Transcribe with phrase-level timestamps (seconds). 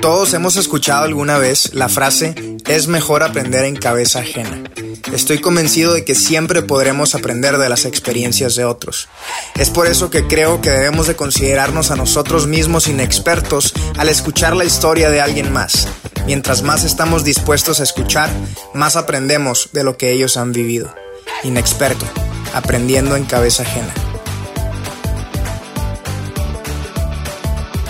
[0.00, 2.34] Todos hemos escuchado alguna vez la frase
[2.66, 4.62] es mejor aprender en cabeza ajena.
[5.12, 9.08] Estoy convencido de que siempre podremos aprender de las experiencias de otros.
[9.54, 14.56] Es por eso que creo que debemos de considerarnos a nosotros mismos inexpertos al escuchar
[14.56, 15.88] la historia de alguien más.
[16.26, 18.30] Mientras más estamos dispuestos a escuchar,
[18.72, 20.92] más aprendemos de lo que ellos han vivido.
[21.44, 22.06] Inexperto,
[22.52, 23.94] aprendiendo en cabeza ajena.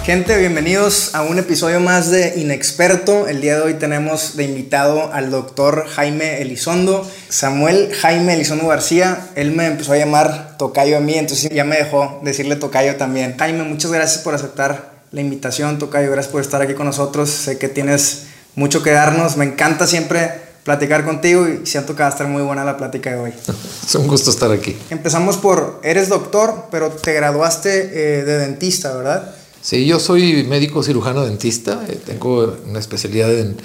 [0.05, 3.27] Gente, bienvenidos a un episodio más de Inexperto.
[3.27, 7.11] El día de hoy tenemos de invitado al doctor Jaime Elizondo.
[7.31, 11.77] Samuel Jaime Elizondo García, él me empezó a llamar Tocayo a mí, entonces ya me
[11.77, 13.37] dejó decirle Tocayo también.
[13.39, 16.11] Jaime, muchas gracias por aceptar la invitación, Tocayo.
[16.11, 17.31] Gracias por estar aquí con nosotros.
[17.31, 18.25] Sé que tienes
[18.57, 19.39] mucho que darnos.
[19.39, 20.33] Me encanta siempre
[20.65, 23.33] platicar contigo y siento que va a estar muy buena la plática de hoy.
[23.87, 24.77] Es un gusto estar aquí.
[24.91, 29.35] Empezamos por, eres doctor, pero te graduaste eh, de dentista, ¿verdad?
[29.65, 33.57] Sí, yo soy médico cirujano dentista, eh, tengo una especialidad en,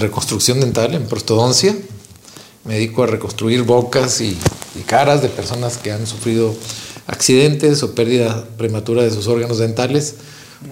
[0.00, 1.76] reconstrucción dental, en prostodoncia.
[2.64, 4.34] Me dedico a reconstruir bocas y,
[4.86, 6.54] caras de personas que han sufrido
[7.06, 10.14] accidentes o pérdida prematura de sus órganos dentales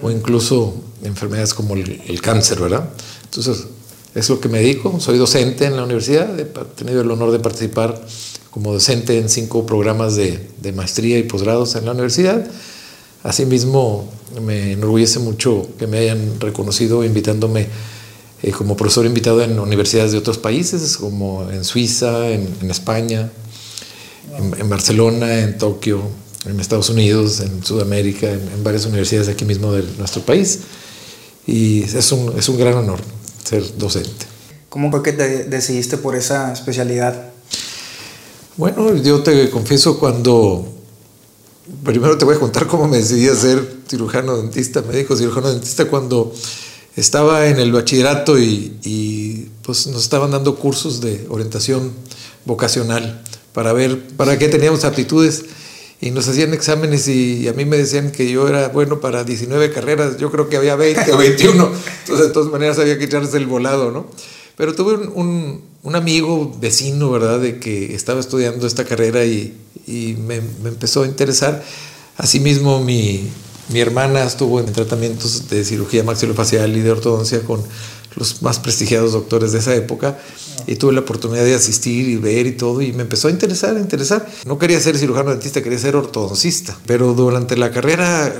[0.01, 0.73] o incluso
[1.03, 2.89] enfermedades como el, cáncer, ¿verdad?
[3.25, 3.67] Entonces,
[4.15, 4.99] es lo que me dedico.
[4.99, 8.03] Soy docente en la universidad, he tenido el honor de participar
[8.49, 12.49] como docente en cinco programas de, de maestría y posgrados en la universidad
[13.25, 14.07] Asimismo,
[14.39, 17.67] me enorgullece mucho que me hayan reconocido invitándome
[18.43, 23.31] eh, como profesor invitado en universidades de otros países, como en Suiza, en, España,
[24.37, 26.03] en, Barcelona, en Tokio,
[26.45, 30.59] en Estados Unidos, en Sudamérica, en, varias universidades aquí mismo de nuestro país.
[31.47, 32.99] Y es un, es un gran honor
[33.43, 34.27] ser docente.
[34.69, 37.29] ¿Cómo fue que te decidiste por esa especialidad?
[38.55, 40.74] Bueno, yo te confieso cuando
[41.83, 45.85] primero te voy a contar cómo me decidí a ser cirujano dentista, médico cirujano dentista
[45.85, 46.33] cuando
[46.95, 51.91] estaba en el bachillerato y, pues nos estaban dando cursos de orientación
[52.45, 55.45] vocacional para ver para qué teníamos aptitudes
[55.99, 59.71] y nos hacían exámenes y a mí me decían que yo era bueno para 19
[59.71, 61.71] carreras, yo creo que había 20 o 21,
[62.01, 64.05] entonces de todas maneras había que echarse el volado, ¿no?
[64.57, 69.55] Pero tuve un, un, amigo vecino, ¿verdad?, de que estaba estudiando esta carrera y,
[69.85, 71.63] y me, me, empezó a interesar.
[72.17, 73.29] Asimismo, mi,
[73.69, 77.61] mi hermana estuvo en tratamientos de cirugía maxilofacial y de ortodoncia con
[78.15, 80.17] los más prestigiados doctores de esa época
[80.67, 83.75] y tuve la oportunidad de asistir y ver y todo y me empezó a interesar,
[83.75, 84.27] a interesar.
[84.45, 88.33] No quería ser cirujano dentista, quería ser ortodoncista, pero durante la carrera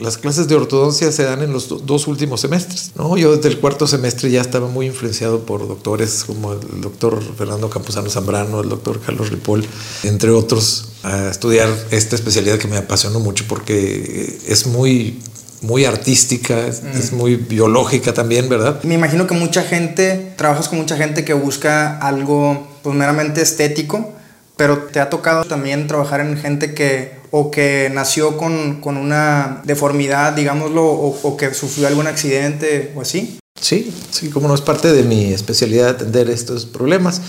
[0.00, 2.92] las clases de ortodoncia se dan en los dos últimos semestres.
[2.96, 3.16] ¿no?
[3.16, 7.68] Yo desde el cuarto semestre ya estaba muy influenciado por doctores como el doctor Fernando
[7.70, 9.66] Campuzano Zambrano, el doctor Carlos Ripoll,
[10.04, 15.18] entre otros, a estudiar esta especialidad que me apasionó mucho porque es muy
[15.66, 17.16] muy artística, es, mm.
[17.16, 18.82] muy biológica también, ¿verdad?
[18.84, 24.12] Me imagino que mucha gente, trabajas con mucha gente que busca algo pues meramente estético,
[24.56, 29.60] pero te ha tocado también trabajar en gente que o que nació con, con una
[29.64, 33.38] deformidad, digámoslo, o, o, que sufrió algún accidente o así.
[33.60, 37.20] Sí, sí, como no es parte de mi especialidad atender estos problemas.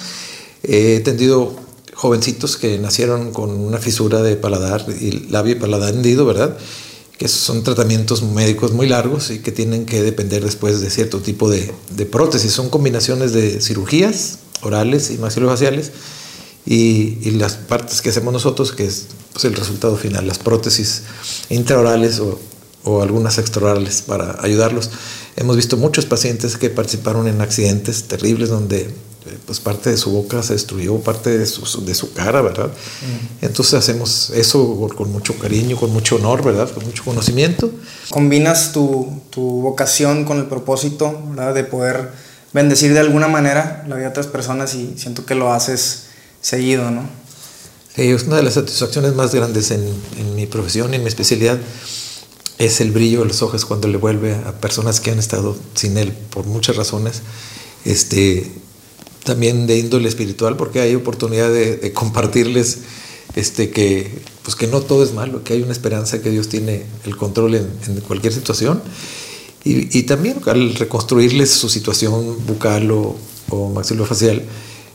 [0.64, 1.56] He atendido
[1.94, 6.56] jovencitos que nacieron con una fisura de paladar y labio y paladar hendido, ¿verdad?
[7.18, 11.50] Que son tratamientos médicos muy largos y que tienen que depender después de cierto tipo
[11.50, 12.52] de, de prótesis.
[12.52, 15.92] Son combinaciones de cirugías orales y maxilofaciales
[16.66, 21.04] y, y, las partes que hacemos nosotros, que es pues, el resultado final, las prótesis
[21.50, 22.40] intraorales o,
[22.84, 24.90] o algunas extraorales para ayudarlos.
[25.36, 28.90] Hemos visto muchos pacientes que participaron en accidentes terribles donde
[29.46, 32.70] pues parte de su boca se destruyó, parte de su, de su cara, ¿verdad?
[33.42, 36.70] Entonces hacemos eso con mucho cariño, con mucho honor, ¿verdad?
[36.72, 37.72] Con mucho conocimiento.
[38.10, 41.54] Combinas tu, tu vocación con el propósito, ¿verdad?
[41.54, 42.12] De poder
[42.54, 46.04] bendecir de alguna manera la vida de otras personas y siento que lo haces
[46.42, 47.04] seguido, ¿no?
[47.96, 49.84] Sí, es una de las satisfacciones más grandes en,
[50.18, 51.58] en mi profesión, en mi especialidad,
[52.58, 55.98] es el brillo de los ojos cuando le vuelve a personas que han estado sin
[55.98, 57.22] él por muchas razones.
[57.86, 58.52] Este,
[59.28, 62.80] también de índole espiritual, porque hay oportunidad de, compartirles
[63.36, 64.10] este, que,
[64.44, 67.56] pues que no todo es malo, que hay una esperanza, que Dios tiene el control
[67.56, 67.68] en,
[68.08, 68.82] cualquier situación.
[69.66, 73.18] Y, también al reconstruirles su situación bucal o,
[73.50, 74.44] o maxilofacial,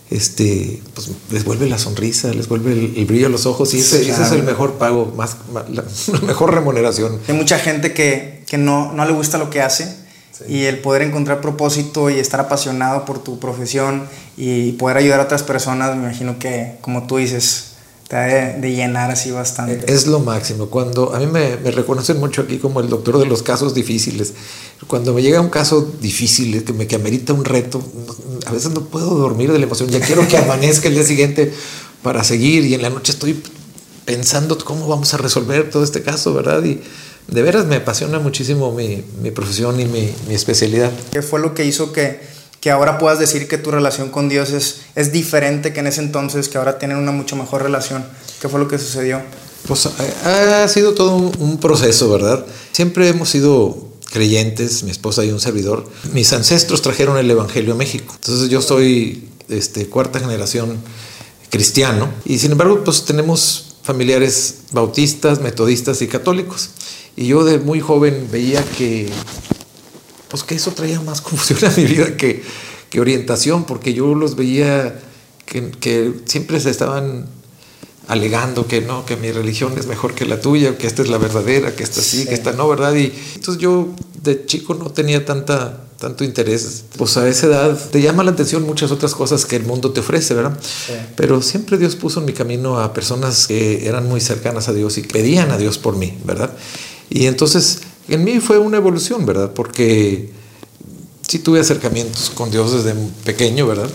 [0.08, 4.00] este, pues les vuelve la sonrisa, les vuelve el, brillo a los ojos y ese,
[4.00, 5.36] es el mejor pago, más,
[5.70, 5.84] la,
[6.26, 7.18] mejor remuneración.
[7.28, 10.01] Hay mucha gente que, que no, no le gusta lo que hace
[10.48, 14.04] y el poder encontrar propósito y estar apasionado por tu profesión
[14.36, 17.72] y poder ayudar a otras personas, me imagino que, como tú dices,
[18.08, 19.90] te ha de, llenar así bastante.
[19.92, 20.66] Es lo máximo.
[20.66, 24.34] Cuando a mí me, me, reconocen mucho aquí como el doctor de los casos difíciles,
[24.86, 27.82] Cuando me llega un caso difícil, que me que amerita un reto,
[28.46, 29.88] a veces no puedo dormir de la emoción.
[29.88, 31.52] Ya quiero que amanezca el día siguiente
[32.02, 33.40] para seguir y en la noche estoy
[34.04, 36.62] pensando cómo vamos a resolver todo este caso, ¿verdad?
[36.64, 36.80] Y
[37.28, 40.90] de veras me apasiona muchísimo mi, mi profesión y mi, mi, especialidad.
[41.12, 42.20] ¿Qué fue lo que hizo que,
[42.60, 46.00] que ahora puedas decir que tu relación con Dios es, es diferente que en ese
[46.00, 48.04] entonces, que ahora tienen una mucho mejor relación?
[48.40, 49.20] ¿Qué fue lo que sucedió?
[49.66, 52.44] Pues ha sido todo un, un proceso, ¿verdad?
[52.72, 55.88] Siempre hemos sido creyentes, mi esposa y un servidor.
[56.12, 58.14] Mis ancestros trajeron el Evangelio a México.
[58.14, 60.78] Entonces yo soy este, cuarta generación
[61.50, 66.70] cristiano y sin embargo pues tenemos familiares bautistas, metodistas y católicos.
[67.16, 69.08] Y yo de muy joven veía que
[70.28, 72.42] pues que eso traía más confusión a mi vida que,
[72.88, 74.98] que orientación, porque yo los veía
[75.44, 77.26] que, que siempre se estaban
[78.08, 81.18] alegando que no, que mi religión es mejor que la tuya, que esta es la
[81.18, 82.94] verdadera, que esta sí, que esta no, ¿verdad?
[82.94, 83.88] Y entonces yo
[84.22, 86.82] de chico no tenía tanta, tanto interés.
[86.96, 90.00] Pues a esa edad te llama la atención muchas otras cosas que el mundo te
[90.00, 90.58] ofrece, ¿verdad?
[90.60, 90.94] Sí.
[91.14, 94.98] Pero siempre Dios puso en mi camino a personas que eran muy cercanas a Dios
[94.98, 96.50] y pedían a Dios por mí, ¿verdad?
[97.08, 99.52] Y entonces en mí fue una evolución, ¿verdad?
[99.54, 100.32] Porque
[101.26, 103.88] sí tuve acercamientos con Dios desde pequeño, ¿verdad?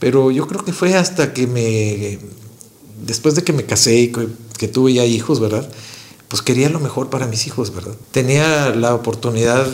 [0.00, 2.18] Pero yo creo que fue hasta que me
[3.06, 4.26] después de que me casé y que,
[4.58, 5.68] que, tuve ya hijos, ¿verdad?
[6.26, 7.94] Pues quería lo mejor para mis hijos, ¿verdad?
[8.10, 9.64] Tenía la oportunidad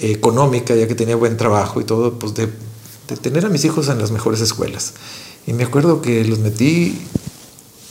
[0.00, 2.48] económica, ya que tenía buen trabajo y todo, pues de,
[3.08, 4.94] de, tener a mis hijos en las mejores escuelas.
[5.46, 6.98] Y me acuerdo que los metí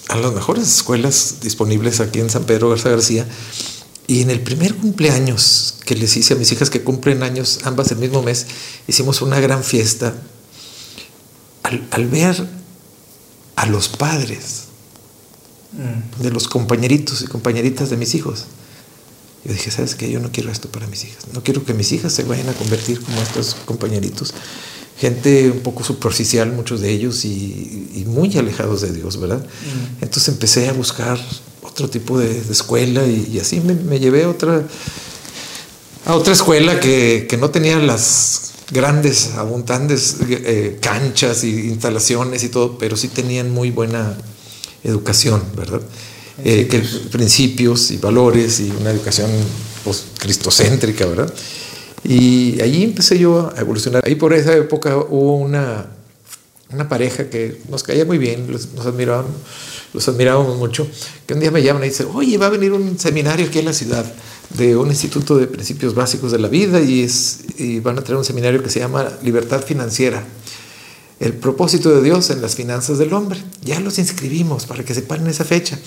[0.10, 3.28] a las mejores escuelas disponibles aquí en San Pedro Garza García.
[4.08, 7.92] Y en el primer cumpleaños que les hice a mis hijas, que cumplen años ambas
[7.92, 8.46] el mismo mes,
[8.88, 10.14] hicimos una gran fiesta.
[11.64, 12.48] Al, al ver
[13.56, 14.66] a los padres
[15.72, 16.22] mm.
[16.22, 18.46] de los compañeritos y compañeritas de mis hijos.
[19.46, 20.10] Yo dije, ¿sabes qué?
[20.10, 21.28] Yo no quiero esto para mis hijas.
[21.34, 24.34] No quiero que mis hijas se vayan a convertir como estos compañeritos.
[24.98, 29.40] Gente un poco superficial, muchos de ellos, y, y muy alejados de Dios, ¿verdad?
[29.40, 30.04] Mm.
[30.04, 31.20] Entonces empecé a buscar
[31.62, 34.64] otro tipo de, de escuela y, y así me, me, llevé a otra,
[36.06, 42.50] a otra escuela que, que no tenía las grandes, abundantes eh, canchas y instalaciones y
[42.50, 44.18] todo, pero sí tenían muy buena
[44.84, 45.82] educación, ¿verdad?
[46.44, 46.80] Eh, que
[47.12, 49.32] principios y valores y una educación
[49.86, 51.34] pues, cristocéntrica, ¿verdad?
[52.04, 54.04] Y allí empecé yo a evolucionar.
[54.06, 55.86] Ahí por esa época hubo una,
[56.72, 59.26] una pareja que nos caía muy bien, los, nos admiraban,
[59.94, 60.86] los admirábamos mucho,
[61.26, 63.66] que un día me llaman y dicen, oye, va a venir un seminario aquí en
[63.66, 64.06] la ciudad
[64.50, 68.18] de un instituto de principios básicos de la vida y, es, y van a traer
[68.18, 70.22] un seminario que se llama Libertad Financiera.
[71.18, 73.42] El propósito de Dios en las finanzas del hombre.
[73.64, 75.80] Ya los inscribimos para que sepan esa fecha.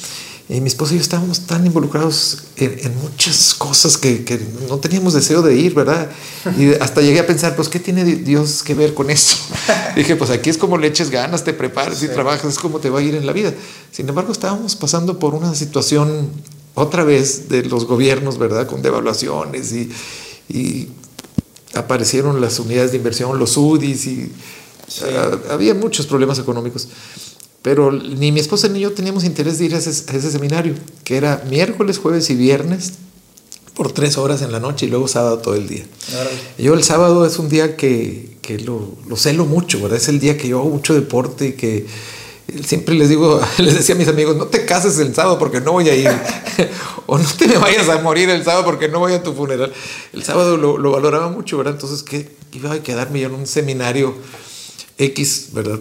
[0.51, 4.79] Y mi esposa y yo estábamos tan involucrados en, en muchas cosas que, que, no
[4.79, 6.11] teníamos deseo de ir, ¿verdad?
[6.57, 9.37] Y hasta llegué a pensar, pues, ¿qué tiene Dios que ver con eso?
[9.97, 12.07] Dije, pues aquí es como le eches ganas, te preparas sí.
[12.07, 13.53] y trabajas, es como te va a ir en la vida.
[13.93, 16.31] Sin embargo, estábamos pasando por una situación
[16.75, 18.67] otra vez de los gobiernos, ¿verdad?
[18.67, 19.91] Con devaluaciones y,
[20.49, 20.89] y
[21.75, 24.33] aparecieron las unidades de inversión, los UDIs y
[24.89, 25.05] sí.
[25.05, 26.89] uh, había muchos problemas económicos.
[27.63, 30.75] Pero ni mi esposa ni yo teníamos interés de ir a ese, a ese, seminario,
[31.05, 32.93] que era miércoles, jueves y viernes
[33.75, 35.85] por tres horas en la noche y luego sábado todo el día.
[36.11, 36.31] Claro.
[36.59, 39.99] Yo el sábado es un día que, que lo, lo, celo mucho, ¿verdad?
[39.99, 41.87] Es el día que yo hago mucho deporte y que
[42.65, 45.73] siempre les digo, les decía a mis amigos, no te cases el sábado porque no
[45.73, 46.11] voy a ir.
[47.07, 49.73] o no te me vayas a morir el sábado porque no voy a tu funeral.
[50.13, 51.75] El sábado lo, lo valoraba mucho, ¿verdad?
[51.75, 54.15] Entonces, ¿qué iba a quedarme yo en un seminario
[54.97, 55.81] X, ¿verdad?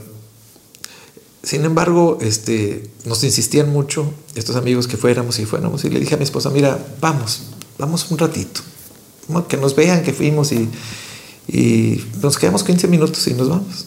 [1.47, 5.85] Sin embargo, este, nos insistían mucho estos amigos que fuéramos y fuéramos.
[5.85, 7.43] Y le dije a mi esposa, mira, vamos,
[7.79, 8.59] vamos un ratito.
[9.47, 10.67] Que nos vean que fuimos y,
[11.47, 13.85] y nos quedamos 15 minutos y nos vamos.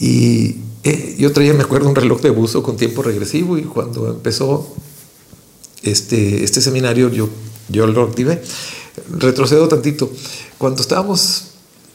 [0.00, 4.08] Y eh, yo traía, me acuerdo, un reloj de buzo con tiempo regresivo y cuando
[4.08, 4.74] empezó
[5.82, 7.28] este, este seminario yo,
[7.68, 8.42] yo lo activé.
[9.10, 10.10] Retrocedo tantito.
[10.56, 11.48] Cuando estábamos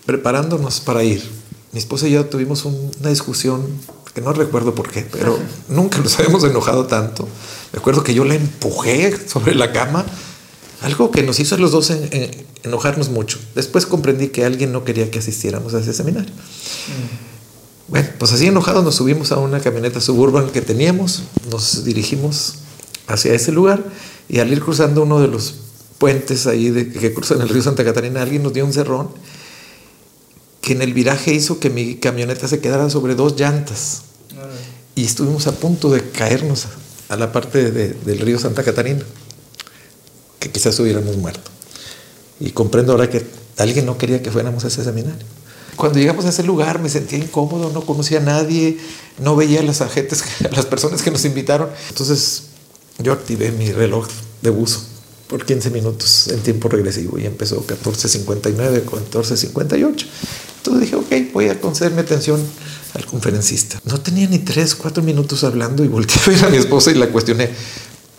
[0.05, 1.36] preparándonos para ir,
[1.77, 3.61] mi esposa y yo tuvimos un, una discusión
[4.15, 5.37] que no recuerdo por qué, pero
[5.69, 7.27] nunca nos habíamos enojado tanto.
[7.71, 10.03] Me acuerdo que yo la empujé sobre la cama,
[10.81, 12.31] algo que nos hizo a los dos en, en,
[12.63, 13.37] enojarnos mucho.
[13.53, 16.31] Después comprendí que alguien no quería que asistiéramos a ese seminario.
[16.31, 17.91] Mm.
[17.91, 22.55] Bueno, pues así enojados nos subimos a una camioneta suburban que teníamos, nos dirigimos
[23.05, 23.83] hacia ese lugar
[24.27, 25.53] y al ir cruzando uno de los
[25.99, 29.09] puentes ahí de, que cruzan el río Santa Catarina, alguien nos dio un cerrón
[30.67, 34.01] que en el viraje hizo que mi camioneta se quedara sobre dos llantas.
[34.95, 36.65] Y estuvimos a punto de caernos
[37.07, 38.99] a la parte de, del río Santa Catarina,
[40.39, 41.49] que quizás hubiéramos muerto.
[42.41, 45.25] Y comprendo ahora que alguien no quería que fuéramos a ese seminario.
[45.77, 48.77] Cuando llegamos a ese lugar me sentía incómodo, no conocía a nadie,
[49.19, 50.21] no veía a las agentes,
[50.51, 51.69] a las personas que nos invitaron.
[51.87, 52.43] Entonces
[52.97, 54.09] yo activé mi reloj
[54.41, 54.96] de buzo
[55.27, 60.05] por 15 minutos en tiempo regresivo y empezó 14.59, 14.58.
[60.57, 62.41] Entonces dije, ok, voy a concederme atención
[62.93, 63.79] al conferencista.
[63.85, 66.95] No tenía ni 3, 4 minutos hablando y volteé a ver a mi esposa y
[66.95, 67.49] la cuestioné,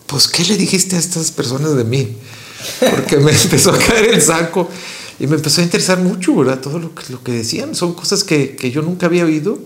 [0.07, 2.17] pues, ¿qué le dijiste a estas personas de mí?
[2.81, 4.69] Porque me empezó a caer el saco
[5.19, 6.61] y me empezó a interesar mucho, ¿verdad?
[6.61, 9.59] Todo lo que, lo que decían son cosas que, que yo nunca había oído.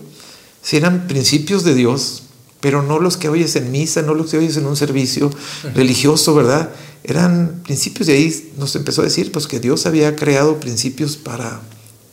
[0.61, 2.23] Si eran principios de Dios,
[2.61, 5.29] pero no los que oyes en misa, no los que oyes en un servicio
[5.75, 6.71] religioso, ¿verdad?
[7.03, 11.61] Eran principios y ahí nos empezó a decir pues que Dios había creado principios para,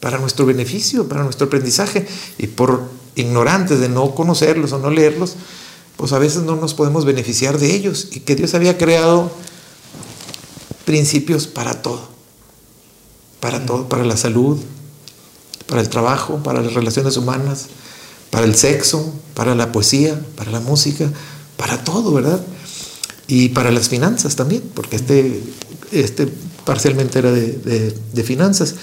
[0.00, 2.06] para nuestro beneficio, para nuestro aprendizaje.
[2.38, 5.34] Y por ignorantes de no conocerlos o no leerlos,
[5.96, 8.08] pues a veces no nos podemos beneficiar de ellos.
[8.12, 9.30] Y que Dios había creado
[10.84, 12.08] principios para todo,
[13.38, 14.58] para todo, para la salud,
[15.66, 17.66] para el trabajo, para las relaciones humanas,
[18.30, 21.08] para el sexo, para la poesía, para la música,
[21.56, 22.40] para todo, ¿verdad?
[23.30, 25.40] Y para las finanzas también, porque este,
[25.92, 26.26] este
[26.64, 28.74] parcialmente era de, de, finanzas.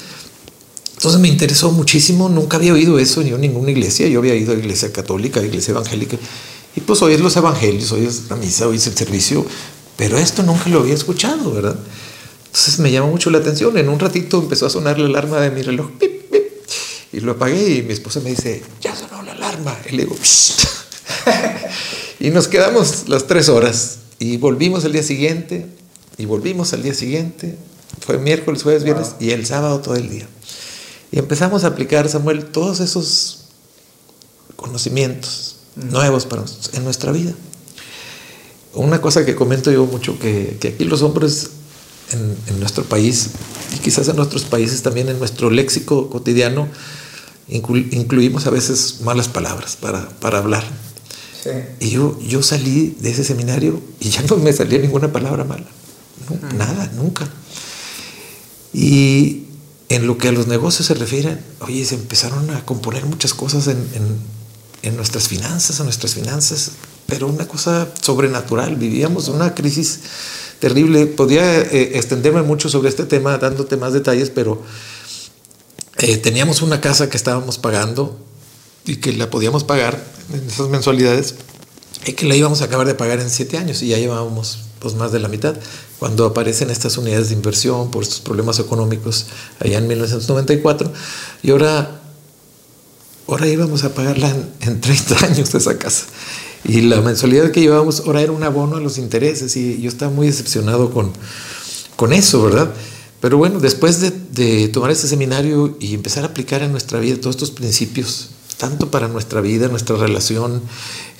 [0.95, 4.53] Entonces me interesó muchísimo, nunca había oído eso yo en ninguna iglesia, yo había ido
[4.53, 6.17] a iglesia católica, a iglesia evangélica,
[6.77, 9.45] y pues oyes los evangelios, oyes la misa, oyes el servicio,
[9.97, 11.77] pero esto nunca lo había escuchado, ¿verdad?
[12.45, 15.51] Entonces me llamó mucho la atención, en un ratito empezó a sonar la alarma de
[15.51, 15.89] mi reloj,
[17.11, 19.77] y lo apagué y mi esposa me dice, ya sonó la alarma.
[19.89, 20.15] Y le digo,
[22.21, 25.65] y nos quedamos las tres horas y volvimos al día siguiente
[26.17, 27.57] y volvimos al día siguiente.
[27.99, 30.27] Fue miércoles, jueves, viernes y el sábado todo el día.
[31.11, 33.45] Y empezamos a aplicar, Samuel, todos esos
[34.55, 37.33] conocimientos nuevos para nosotros en nuestra vida.
[38.73, 41.49] Una cosa que comento yo mucho, que, que aquí los hombres
[42.11, 43.29] en, en, nuestro país
[43.75, 46.67] y quizás en otros países también en nuestro léxico cotidiano
[47.49, 50.63] incluimos a veces malas palabras para, para hablar.
[51.79, 55.65] Y yo, yo salí de ese seminario y ya no me salía ninguna palabra mala.
[56.57, 57.27] Nada, nunca.
[58.73, 59.43] Y
[59.89, 63.67] en lo que a los negocios se refiere, oye, se empezaron a componer muchas cosas
[63.67, 63.77] en,
[64.81, 66.71] en, nuestras finanzas, en nuestras finanzas,
[67.05, 68.75] pero una cosa sobrenatural.
[68.75, 69.99] Vivíamos una crisis
[70.59, 71.05] terrible.
[71.07, 74.61] Podía eh, extenderme mucho sobre este tema, dándote más detalles, pero
[75.97, 78.26] eh, teníamos una casa que estábamos pagando
[78.87, 80.03] y que la podíamos pagar
[80.33, 81.35] en esas mensualidades
[82.05, 84.95] y que la íbamos a acabar de pagar en siete años y ya llevábamos pues
[84.95, 85.55] más de la mitad.
[85.99, 89.27] Cuando aparecen estas unidades de inversión por estos problemas económicos
[89.59, 90.91] allá en 1994
[91.43, 92.01] y ahora,
[93.27, 96.05] ahora íbamos a pagarla en, en 30 años de esa casa.
[96.63, 100.11] Y la mensualidad que llevábamos ahora era un abono a los intereses y yo estaba
[100.11, 101.11] muy decepcionado con,
[101.95, 102.73] con eso, ¿verdad?
[103.19, 107.35] Pero bueno, después de, tomar este seminario y empezar a aplicar en nuestra vida todos
[107.35, 110.61] estos principios, tanto para nuestra vida, nuestra relación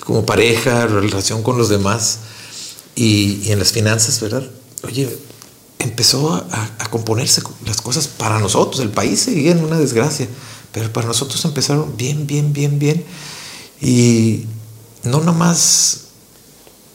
[0.00, 2.18] como pareja, relación con los demás
[2.94, 4.42] y, en las finanzas, ¿verdad?
[4.82, 5.08] Oye,
[5.78, 8.80] empezó a, componerse las cosas para nosotros.
[8.80, 10.26] El país seguía en una desgracia,
[10.72, 13.04] pero para nosotros empezaron bien, bien, bien, bien.
[13.80, 14.46] Y
[15.04, 16.06] no nomás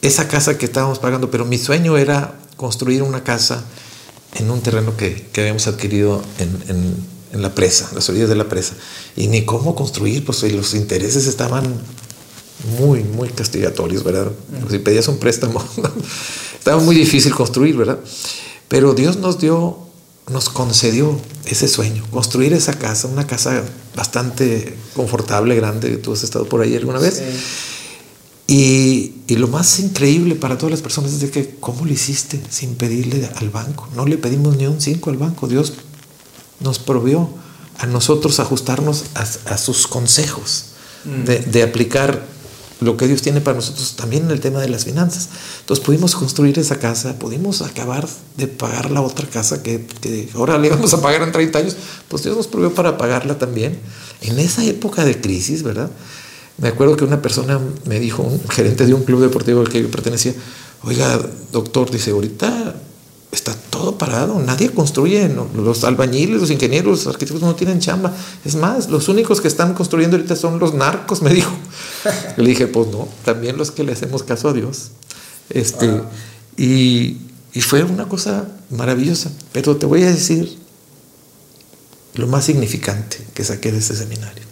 [0.01, 3.63] esa casa que estábamos pagando, pero mi sueño era construir una casa
[4.35, 8.35] en un terreno que, que habíamos adquirido en, en, en, la presa, las orillas de
[8.35, 8.75] la presa.
[9.15, 11.63] Y ni cómo construir, pues los intereses estaban
[12.79, 14.31] muy, muy castigatorios, ¿verdad?
[14.69, 15.63] Si pedías un préstamo,
[16.57, 17.99] estaba muy difícil construir, ¿verdad?
[18.67, 19.77] Pero Dios nos dio,
[20.31, 23.63] nos concedió ese sueño, construir esa casa, una casa
[23.95, 27.15] bastante confortable, grande, tú has estado por ahí alguna vez.
[27.15, 27.23] Sí
[28.45, 32.41] y, y, lo más increíble para todas las personas es de que, ¿cómo lo hiciste
[32.49, 33.87] sin pedirle al banco?
[33.95, 35.47] No le pedimos ni un cinco al banco.
[35.47, 35.73] Dios
[36.63, 37.29] nos provió
[37.77, 39.21] a nosotros ajustarnos a,
[39.53, 40.65] a sus consejos,
[41.05, 41.23] mm.
[41.25, 42.23] de, de, aplicar
[42.81, 45.29] lo que Dios tiene para nosotros también en el tema de las finanzas.
[45.61, 50.57] Entonces pudimos construir esa casa, pudimos acabar de pagar la otra casa que, que ahora
[50.57, 51.75] le íbamos a pagar en 30 años,
[52.07, 53.79] pues Dios nos provió para pagarla también.
[54.21, 55.89] En esa época de crisis, ¿verdad?
[56.57, 59.81] Me acuerdo que una persona me dijo, un gerente de un club deportivo al que
[59.81, 60.33] yo pertenecía,
[60.83, 61.19] oiga,
[61.51, 62.75] doctor, dice, ahorita
[63.33, 68.13] está todo parado, nadie construye, los albañiles, los ingenieros, los arquitectos no tienen chamba.
[68.45, 71.51] Es más, los únicos que están construyendo ahorita son los narcos, me dijo.
[72.37, 74.91] le dije, pues no, también los que le hacemos caso a Dios.
[75.49, 76.01] Este,
[76.57, 77.17] y,
[77.53, 80.57] y fue una cosa maravillosa, pero te voy a decir
[82.15, 84.43] lo más significante que saqué de ese seminario.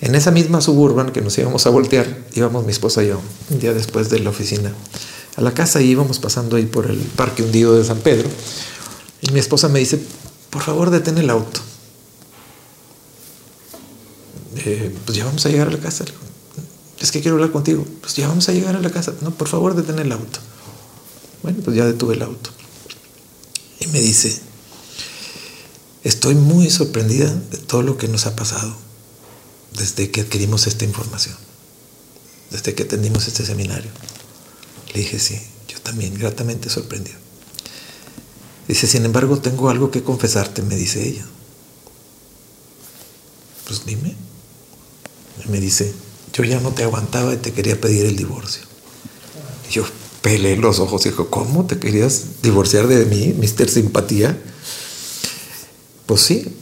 [0.00, 3.60] En esa misma suburban que nos íbamos a voltear, íbamos mi esposa y yo, un
[3.60, 4.72] día después de la oficina,
[5.40, 8.28] a la casa y íbamos pasando ahí por el parque hundido de San Pedro.
[9.22, 10.00] Y mi esposa me dice,
[10.50, 11.60] por favor, detén el auto.
[14.56, 16.04] Eh, pues ya vamos a llegar a la casa.
[17.00, 17.86] Es que quiero hablar contigo.
[18.02, 19.14] Pues ya vamos a llegar a la casa.
[19.22, 20.38] No, por favor, detén el auto.
[21.42, 22.50] Bueno, pues ya detuve el auto.
[23.80, 24.38] Y me dice,
[26.04, 28.76] estoy muy sorprendida de todo lo que nos ha pasado
[29.72, 31.36] desde que adquirimos esta información,
[32.50, 33.90] desde que atendimos este seminario.
[34.92, 37.18] Le dije, sí, yo también, gratamente sorprendido.
[38.66, 41.24] Dice, sin embargo, tengo algo que confesarte, me dice ella.
[43.66, 44.14] Pues dime.
[45.44, 45.92] Y me dice,
[46.32, 48.62] yo ya no te aguantaba y te quería pedir el divorcio.
[49.68, 49.84] Y yo
[50.22, 54.40] pelé los ojos y dijo, ¿cómo te querías divorciar de mí, Mister Simpatía?
[56.06, 56.56] Pues sí,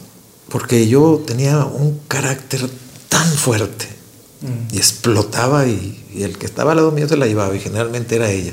[0.51, 2.71] porque yo tenía un carácter
[3.09, 3.98] tan fuerte
[4.41, 4.75] mm.
[4.75, 8.17] y explotaba y, y, el que estaba al lado mío se la llevaba y generalmente
[8.17, 8.53] era ella.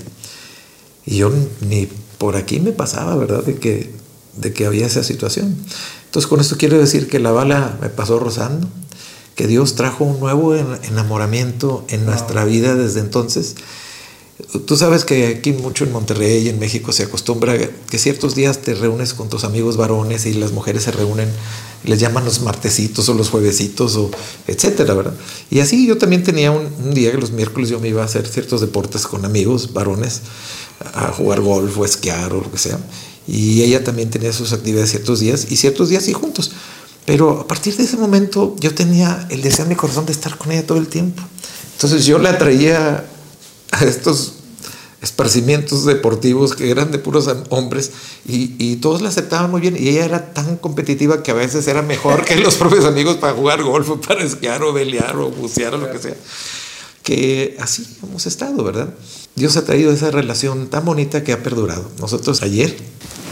[1.06, 1.88] Y yo ni
[2.18, 3.44] por aquí me pasaba, ¿verdad?
[3.44, 3.92] De que,
[4.38, 5.56] de que había esa situación.
[6.06, 8.68] Entonces con esto quiero decir que la bala me pasó rozando,
[9.36, 13.56] que Dios trajo un nuevo enamoramiento en nuestra vida desde entonces.
[14.68, 18.58] Tú sabes que aquí mucho en Monterrey y en México se acostumbra que ciertos días
[18.62, 21.30] te reúnes con tus amigos varones y las mujeres se reúnen,
[21.86, 24.12] les llaman los martesitos o los juevesitos o
[24.46, 25.14] etcétera, ¿verdad?
[25.50, 28.28] Y así yo también tenía un, día que los miércoles yo me iba a hacer
[28.28, 30.22] ciertos deportes con amigos varones,
[30.94, 32.78] a jugar golf o esquiar o lo que sea.
[33.26, 36.52] Y ella también tenía sus actividades ciertos días y ciertos días y juntos.
[37.06, 40.38] Pero a partir de ese momento yo tenía el deseo en mi corazón de estar
[40.38, 41.24] con ella todo el tiempo.
[41.76, 43.06] Entonces yo la atraía
[43.76, 44.34] a estos
[45.02, 47.92] esparcimientos deportivos que eran de puros hombres
[48.28, 51.68] y, y, todos la aceptaban muy bien y ella era tan competitiva que a veces
[51.68, 55.30] era mejor que los propios amigos para jugar golf o para esquiar o velear o
[55.30, 56.16] bucear o lo que sea
[57.04, 58.90] que así hemos estado verdad
[59.36, 62.76] Dios ha traído esa relación tan bonita que ha perdurado nosotros ayer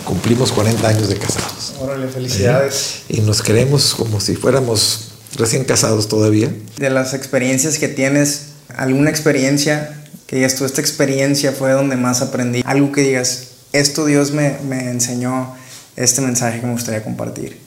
[0.03, 1.73] cumplimos 40 años de casados.
[1.79, 3.03] Órale, felicidades.
[3.09, 6.53] Y nos queremos como si fuéramos recién casados todavía.
[6.77, 10.02] De las experiencias que tienes, ¿alguna experiencia
[10.33, 12.61] que digas tú, esta experiencia fue donde más aprendí?
[12.65, 15.55] Algo que digas, esto Dios me, me enseñó,
[15.95, 17.59] este mensaje que me gustaría compartir.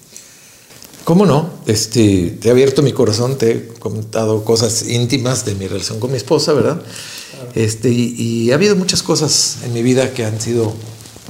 [1.04, 1.50] ¿Cómo no?
[1.66, 6.10] Este, te he abierto mi corazón, te he contado cosas íntimas de mi relación con
[6.10, 6.82] mi esposa, ¿verdad?
[7.54, 10.74] Este, y, y ha habido muchas cosas en mi vida que han sido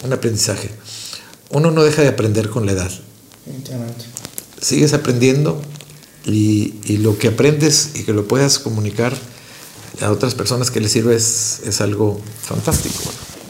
[0.03, 0.70] un aprendizaje
[1.51, 2.90] uno no deja de aprender con la edad.
[4.61, 5.61] Sigues aprendiendo
[6.25, 9.16] y, lo que aprendes y que lo puedas comunicar
[10.01, 12.99] a otras personas que les sirve es, algo fantástico.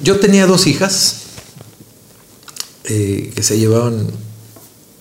[0.02, 1.22] Yo tenía dos hijas
[2.84, 4.10] eh, que se llevaban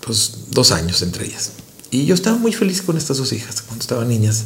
[0.06, 1.52] pues, dos años entre ellas.
[1.92, 4.44] Y yo estaba muy feliz con estas dos hijas cuando estaban niñas.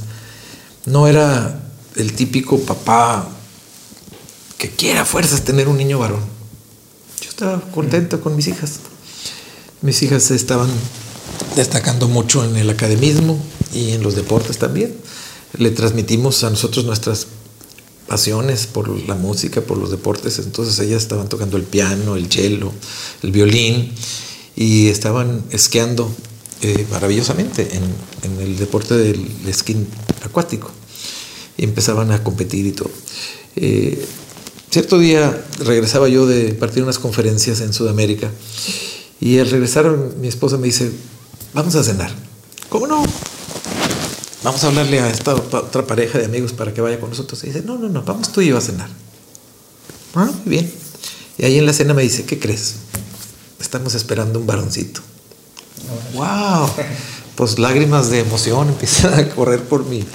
[0.86, 1.64] No era
[1.96, 3.28] el típico papá
[4.58, 6.40] que quiera fuerzas tener un niño varón
[7.40, 8.80] estaba contento con mis hijas.
[9.82, 10.70] Mis hijas estaban
[11.56, 13.40] destacando mucho en el academismo
[13.74, 14.94] y en los deportes también.
[15.58, 17.28] Le transmitimos a nosotros nuestras
[18.08, 20.40] pasiones por la música, por los deportes.
[20.40, 22.72] Entonces ellas estaban tocando el piano, el cello,
[23.24, 23.92] el violín
[24.56, 26.12] y estaban esquiando
[26.62, 29.76] eh, maravillosamente en, el deporte del esquí
[30.24, 30.72] acuático.
[31.58, 32.92] Y empezaban a competir y todo.
[33.56, 34.06] Eh,
[34.72, 38.30] Cierto día regresaba yo de partir unas conferencias en Sudamérica
[39.20, 39.90] y al regresar
[40.22, 40.92] mi esposa me dice,
[41.56, 42.12] vamos a cenar.
[42.70, 43.04] ¿Cómo no?
[44.44, 47.44] Vamos a hablarle a esta otra pareja de amigos para que vaya con nosotros.
[47.44, 48.90] Y dice, no, no, no, vamos tú y yo a cenar.
[50.16, 50.72] Ah, muy bien.
[51.38, 52.76] Y ahí en la cena me dice, ¿qué crees?
[53.60, 55.02] Estamos esperando un varoncito.
[56.14, 56.70] ¡Wow!
[57.36, 60.06] Pues lágrimas de emoción empiezan a correr por mi,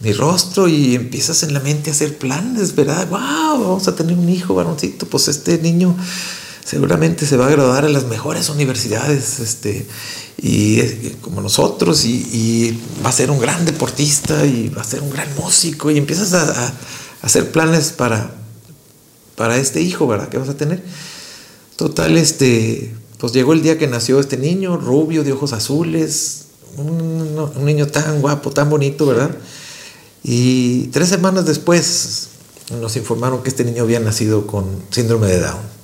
[0.00, 3.08] mi rostro y empiezas en la mente a hacer planes, ¿verdad?
[3.08, 3.62] ¡Wow!
[3.62, 5.94] Vamos a tener un hijo varoncito, pues este niño
[6.66, 9.86] seguramente se va a graduar a las mejores universidades, este,
[10.36, 10.80] y
[11.20, 15.28] como nosotros, y, va a ser un gran deportista y va a ser un gran
[15.36, 16.72] músico, y empiezas a,
[17.22, 18.34] hacer planes para,
[19.36, 20.28] para este hijo, ¿verdad?
[20.28, 20.82] Que vas a tener.
[21.76, 27.50] Total, este, pues llegó el día que nació este niño, rubio, de ojos azules, un,
[27.54, 29.30] un niño tan guapo, tan bonito, ¿verdad?
[30.22, 32.28] Y tres semanas después
[32.80, 35.75] nos informaron que este niño había nacido con síndrome de Down.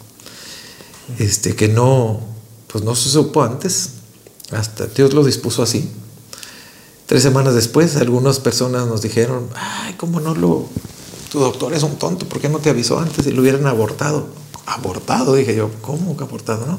[1.18, 2.20] Este, que no,
[2.68, 3.90] pues no se supo antes,
[4.50, 5.88] hasta Dios lo dispuso así.
[7.06, 10.66] Tres semanas después, algunas personas nos dijeron, ay, ¿cómo no lo,
[11.30, 14.26] tu doctor es un tonto, ¿por qué no te avisó antes y lo hubieran abortado?
[14.66, 16.66] Abortado, dije yo, ¿cómo que abortado?
[16.66, 16.78] No?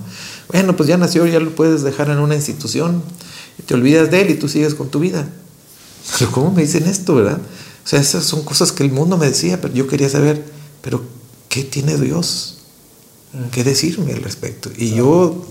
[0.52, 3.04] Bueno, pues ya nació, ya lo puedes dejar en una institución,
[3.66, 5.28] te olvidas de él y tú sigues con tu vida.
[6.20, 7.40] Pero ¿cómo me dicen esto, verdad?
[7.84, 10.46] O sea, esas son cosas que el mundo me decía, pero yo quería saber,
[10.82, 11.02] pero
[11.50, 12.60] ¿qué tiene Dios?
[13.52, 14.70] Qué decirme al respecto.
[14.78, 15.46] Y yo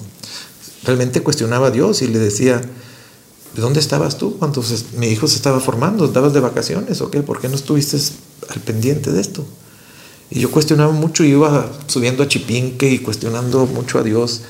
[0.84, 4.62] realmente cuestionaba a Dios y le decía, ¿de dónde estabas tú cuando
[4.96, 6.04] mi hijo se estaba formando?
[6.04, 7.22] ¿Estabas de vacaciones o qué?
[7.22, 7.98] ¿Por qué no estuviste
[8.48, 9.44] al pendiente de esto?
[10.30, 14.42] Y yo cuestionaba mucho, iba subiendo a Chipinque y cuestionando mucho a Dios.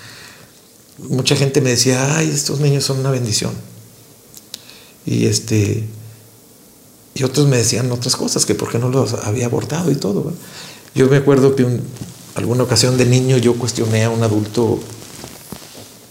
[1.08, 3.52] Mucha gente me decía, ay, estos niños son una bendición.
[5.04, 5.88] Y este
[7.14, 10.32] y otros me decían otras cosas, que por qué no los había abortado y todo.
[10.94, 11.82] Yo me acuerdo que en
[12.34, 14.80] alguna ocasión de niño yo cuestioné a un adulto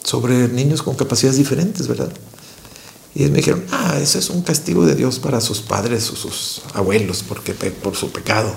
[0.03, 2.11] sobre niños con capacidades diferentes, ¿verdad?
[3.13, 6.61] Y me dijeron, ah, eso es un castigo de Dios para sus padres o sus
[6.73, 8.53] abuelos porque, por su pecado.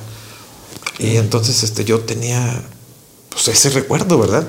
[0.99, 2.63] Y entonces este, yo tenía
[3.31, 4.47] pues, ese recuerdo, ¿verdad?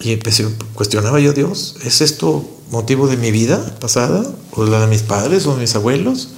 [0.00, 4.24] Y empecé, cuestionaba yo Dios, ¿es esto motivo de mi vida pasada?
[4.52, 6.28] ¿O la de mis padres o de mis abuelos?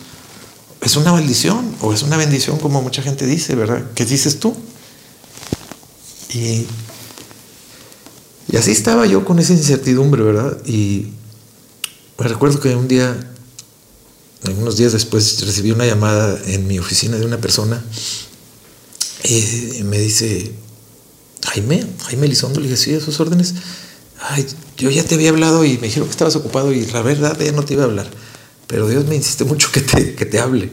[0.82, 3.82] ¿Es una maldición o es una bendición como mucha gente dice, ¿verdad?
[3.94, 4.54] ¿Qué dices tú?
[6.34, 6.66] Y,
[8.56, 10.58] así estaba yo con esa incertidumbre, ¿verdad?
[10.66, 11.08] Y
[12.18, 13.32] me recuerdo que un día,
[14.58, 17.82] unos días después, recibí una llamada en mi oficina de una persona
[19.24, 20.52] y me dice,
[21.46, 23.54] Jaime, Jaime Elizondo, le dije, sí, a sus órdenes.
[24.20, 27.38] Ay, yo ya te había hablado y me dijeron que estabas ocupado y la verdad
[27.38, 28.10] ya no te iba a hablar.
[28.66, 30.70] Pero Dios me insiste mucho que te, que te hable.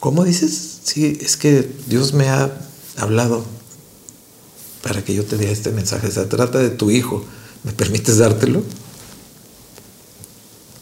[0.00, 0.78] ¿Cómo dices?
[0.84, 2.50] Sí, es que Dios me ha
[2.96, 3.44] hablado
[4.86, 6.10] para que yo te dé este mensaje.
[6.12, 7.24] Se trata de tu hijo.
[7.64, 8.62] ¿Me permites dártelo?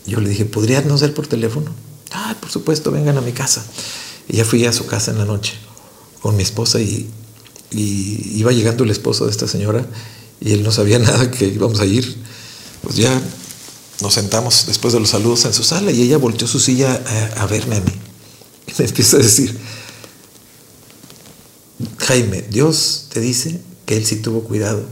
[0.06, 1.70] Yo le dije, ¿podría no ser por teléfono?
[2.12, 3.64] Ah, por supuesto, vengan a mi casa.
[4.28, 5.54] Y ya fui a su casa en la noche
[6.20, 7.10] con mi esposa y,
[7.70, 9.84] iba llegando el esposo de esta señora
[10.40, 12.16] y él no sabía nada que íbamos a ir.
[12.82, 13.22] Pues ya
[14.02, 17.02] nos sentamos después de los saludos en su sala y ella volteó su silla
[17.38, 17.92] a, verme a mí.
[18.66, 19.58] Y me empieza a decir,
[21.98, 24.82] Jaime, Dios te dice que Él sí tuvo cuidado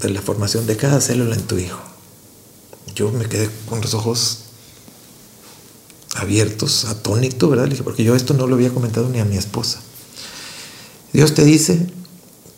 [0.00, 1.80] de la formación de cada célula en tu hijo.
[2.94, 4.40] Yo me quedé con los ojos
[6.14, 7.70] abiertos, atónito, ¿verdad?
[7.84, 9.80] Porque yo esto no lo había comentado ni a mi esposa.
[11.12, 11.86] Dios te dice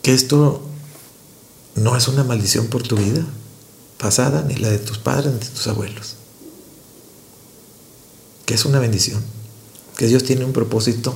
[0.01, 0.61] que esto
[1.75, 3.25] no es una maldición por tu vida
[3.97, 6.15] pasada, ni la de tus padres, ni de tus abuelos.
[8.45, 9.21] Que es una bendición.
[9.97, 11.15] Que Dios tiene un propósito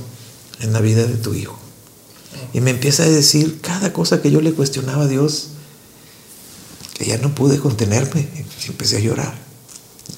[0.60, 1.58] en la vida de tu hijo.
[2.54, 5.50] Y me empieza a decir cada cosa que yo le cuestionaba a Dios,
[6.94, 8.28] que ya no pude contenerme.
[8.64, 9.34] Y empecé a llorar.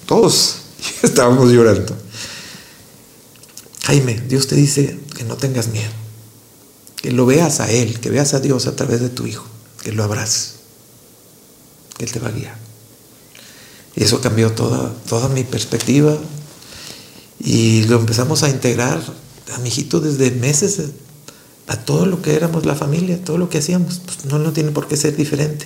[0.06, 0.58] Todos
[1.04, 1.96] estábamos llorando.
[3.84, 5.92] Jaime, Dios te dice que no tengas miedo,
[6.96, 9.46] que lo veas a Él, que veas a Dios a través de tu hijo,
[9.84, 10.56] que lo abraces,
[11.98, 12.58] que Él te va a guiar.
[13.96, 16.18] Y eso cambió toda, toda mi perspectiva
[17.40, 19.02] y lo empezamos a integrar
[19.54, 20.80] a mi hijito desde meses
[21.68, 24.02] a todo lo que éramos la familia, todo lo que hacíamos.
[24.06, 25.66] Pues no, no tiene por qué ser diferente.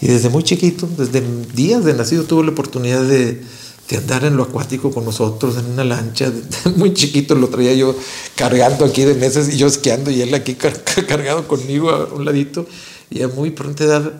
[0.00, 1.22] Y desde muy chiquito, desde
[1.54, 3.42] días de nacido, tuvo la oportunidad de,
[3.88, 6.32] de andar en lo acuático con nosotros, en una lancha,
[6.76, 7.96] muy chiquito lo traía yo
[8.34, 10.54] cargando aquí de meses y yo esquiando y él aquí
[11.08, 12.66] cargado conmigo a un ladito
[13.10, 14.12] y a muy pronta edad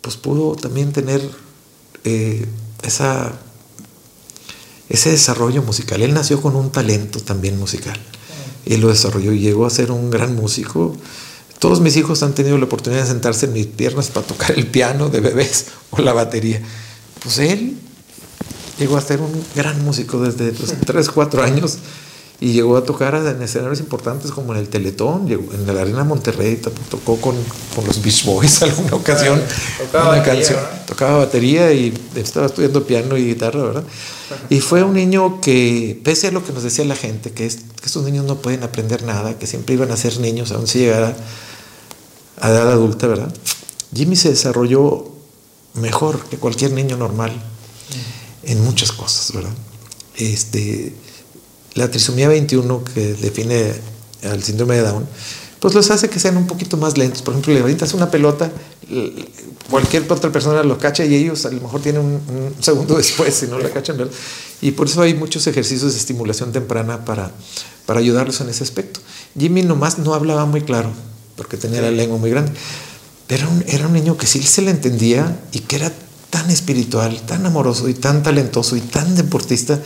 [0.00, 1.20] pues pudo también tener
[2.04, 2.46] eh,
[2.82, 3.32] esa,
[4.88, 6.00] ese desarrollo musical.
[6.00, 7.98] Él nació con un talento también musical
[8.66, 10.94] y lo desarrolló y llegó a ser un gran músico.
[11.60, 14.66] Todos mis hijos han tenido la oportunidad de sentarse en mis piernas para tocar el
[14.66, 16.60] piano de bebés o la batería.
[17.22, 17.78] Pues él
[18.78, 21.78] llegó a ser un gran músico desde los 3, 4 años
[22.38, 26.60] y llegó a tocar en escenarios importantes como en el Teletón, en la Arena Monterrey,
[26.90, 27.34] tocó con,
[27.86, 29.40] los Beach Boys alguna ocasión,
[29.78, 33.84] tocaba una batería, canción, tocaba batería y estaba estudiando piano y guitarra, ¿verdad?
[34.50, 37.56] Y fue un niño que, pese a lo que nos decía la gente, que, es,
[37.56, 40.80] que estos niños no pueden aprender nada, que siempre iban a ser niños, aún si
[40.80, 41.16] llegara
[42.40, 43.32] a edad adulta, ¿verdad?
[43.94, 45.10] Jimmy se desarrolló
[45.74, 47.32] mejor que cualquier niño normal
[48.42, 49.52] en muchas cosas, ¿verdad?
[50.16, 50.94] Este,
[51.76, 53.72] la trisomía 21 que define
[54.24, 55.06] al síndrome de Down,
[55.60, 57.22] pues los hace que sean un poquito más lentos.
[57.22, 58.50] Por ejemplo, le avientas una pelota,
[59.70, 63.46] cualquier otra persona lo cacha y ellos a lo mejor tienen un, segundo después si
[63.46, 64.12] no la cachan, ¿verdad?
[64.62, 67.30] Y por eso hay muchos ejercicios de estimulación temprana para,
[67.84, 69.00] para ayudarlos en ese aspecto.
[69.38, 70.90] Jimmy nomás no hablaba muy claro,
[71.36, 72.52] porque tenía la lengua muy grande,
[73.26, 75.92] pero era un niño que sí se le entendía y que era
[76.30, 79.80] tan espiritual, tan amoroso y tan talentoso y tan deportista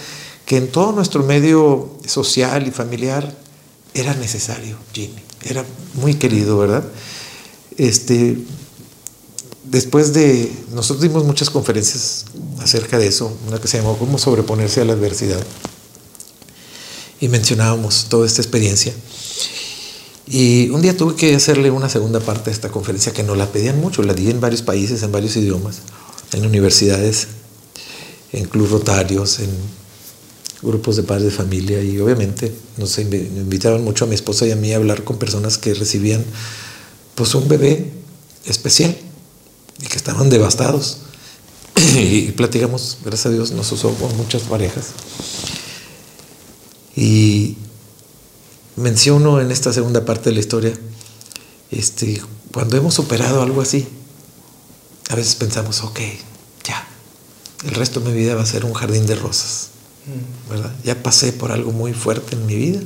[0.51, 3.33] que en todo nuestro medio social y familiar
[3.95, 5.23] era necesario Jimmy.
[5.45, 6.83] Era muy querido, ¿verdad?
[7.77, 8.37] Este,
[9.63, 12.25] después de, nosotros dimos muchas conferencias
[12.59, 15.41] acerca de eso, una que se llamó Cómo sobreponerse a la adversidad.
[17.21, 18.93] Y mencionábamos toda esta experiencia.
[20.27, 23.47] Y un día tuve que hacerle una segunda parte de esta conferencia que no la
[23.53, 25.77] pedían mucho, la di en varios países, en varios idiomas,
[26.33, 27.29] en universidades,
[28.33, 29.80] en clubes rotarios, en
[30.63, 34.57] grupos de padres de familia y obviamente nos invitaban mucho a mi esposa y a
[34.57, 36.25] mí a hablar con personas que recibían
[37.15, 37.91] pues un bebé
[38.45, 38.97] especial
[39.83, 40.99] y que estaban devastados.
[41.97, 44.89] y platicamos, gracias a Dios, nos usó con muchas parejas.
[46.97, 47.57] Y
[48.77, 50.73] menciono en esta segunda parte de la historia,
[51.71, 52.21] este,
[52.53, 53.87] cuando hemos superado algo así,
[55.09, 56.01] a veces pensamos, ok,
[56.65, 56.87] ya,
[57.65, 59.70] el resto de mi vida va a ser un jardín de rosas.
[60.49, 60.75] ¿Verdad?
[60.85, 62.81] Ya pasé por algo muy fuerte en mi vida,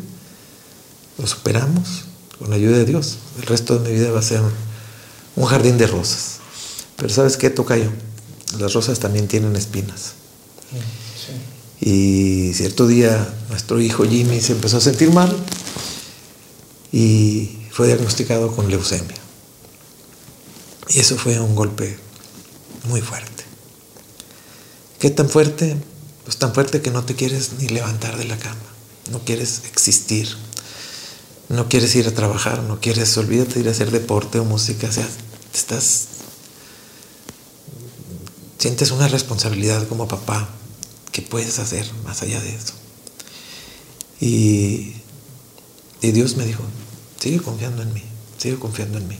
[1.19, 2.05] lo superamos
[2.39, 4.41] con la ayuda de Dios, el resto de mi vida va a ser
[5.37, 6.39] un jardín de rosas.
[6.97, 7.65] Pero ¿sabes qué, yo
[8.59, 10.15] Las rosas también tienen espinas.
[11.81, 15.37] Y cierto día nuestro hijo Jimmy se empezó a sentir mal
[16.93, 19.17] y fue diagnosticado con leucemia.
[20.89, 21.99] Y eso fue un golpe
[22.89, 23.45] muy fuerte.
[24.99, 25.77] ¿Qué tan fuerte?
[26.25, 28.61] Pues tan fuerte que no te quieres ni levantar de la cama,
[29.11, 30.29] no quieres existir,
[31.49, 34.93] no quieres ir a trabajar, no quieres, olvídate ir a hacer deporte o música, o
[34.93, 35.09] sea,
[35.53, 36.07] estás,
[38.59, 40.49] sientes una responsabilidad como papá,
[41.13, 42.73] ¿qué puedes hacer más allá de eso?
[44.21, 44.95] Y,
[46.01, 46.63] y Dios me dijo,
[47.21, 48.03] sigue confiando en mí,
[48.39, 49.19] sigue confiando en mí.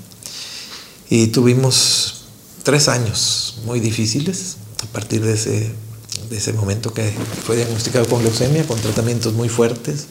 [1.11, 2.25] Y tuvimos
[2.63, 5.75] tres años muy difíciles a partir de ese,
[6.31, 7.13] de ese momento que
[7.45, 10.07] fue diagnosticado con leucemia, con tratamientos muy fuertes.